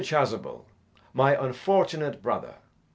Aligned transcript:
Chasuble, 0.03 0.65
my 1.13 1.35
unfortunate 1.39 2.23
brother. 2.23 2.55